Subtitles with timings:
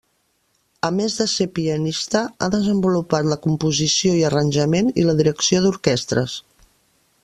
[0.87, 6.45] A més de ser pianista, ha desenvolupat la composició i arranjament i la direcció d'orquestres.